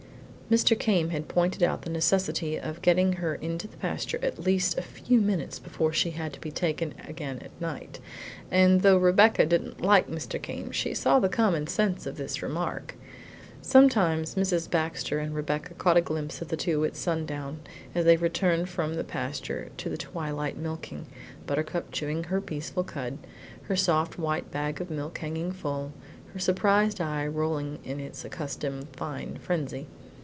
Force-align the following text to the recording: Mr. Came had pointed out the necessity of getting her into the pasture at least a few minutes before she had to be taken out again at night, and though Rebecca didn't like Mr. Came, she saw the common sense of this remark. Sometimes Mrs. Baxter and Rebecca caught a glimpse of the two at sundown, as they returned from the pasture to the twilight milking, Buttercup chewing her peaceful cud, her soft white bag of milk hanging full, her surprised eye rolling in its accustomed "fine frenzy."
Mr. 0.51 0.77
Came 0.77 1.11
had 1.11 1.29
pointed 1.29 1.63
out 1.63 1.83
the 1.83 1.89
necessity 1.89 2.59
of 2.59 2.81
getting 2.81 3.13
her 3.13 3.35
into 3.35 3.69
the 3.69 3.77
pasture 3.77 4.19
at 4.21 4.37
least 4.37 4.77
a 4.77 4.81
few 4.81 5.21
minutes 5.21 5.57
before 5.59 5.93
she 5.93 6.11
had 6.11 6.33
to 6.33 6.41
be 6.41 6.51
taken 6.51 6.93
out 6.99 7.07
again 7.09 7.39
at 7.39 7.61
night, 7.61 8.01
and 8.51 8.81
though 8.81 8.97
Rebecca 8.97 9.45
didn't 9.45 9.79
like 9.79 10.09
Mr. 10.09 10.41
Came, 10.41 10.69
she 10.71 10.93
saw 10.93 11.19
the 11.19 11.29
common 11.29 11.67
sense 11.67 12.05
of 12.05 12.17
this 12.17 12.41
remark. 12.43 12.95
Sometimes 13.61 14.35
Mrs. 14.35 14.69
Baxter 14.69 15.19
and 15.19 15.33
Rebecca 15.33 15.73
caught 15.75 15.95
a 15.95 16.01
glimpse 16.01 16.41
of 16.41 16.49
the 16.49 16.57
two 16.57 16.83
at 16.83 16.97
sundown, 16.97 17.61
as 17.95 18.03
they 18.03 18.17
returned 18.17 18.67
from 18.67 18.95
the 18.95 19.05
pasture 19.05 19.69
to 19.77 19.87
the 19.87 19.95
twilight 19.97 20.57
milking, 20.57 21.05
Buttercup 21.47 21.93
chewing 21.93 22.25
her 22.25 22.41
peaceful 22.41 22.83
cud, 22.83 23.17
her 23.69 23.77
soft 23.77 24.17
white 24.19 24.51
bag 24.51 24.81
of 24.81 24.91
milk 24.91 25.17
hanging 25.19 25.53
full, 25.53 25.93
her 26.33 26.39
surprised 26.39 26.99
eye 26.99 27.25
rolling 27.25 27.79
in 27.85 28.01
its 28.01 28.25
accustomed 28.25 28.89
"fine 28.97 29.37
frenzy." 29.37 29.87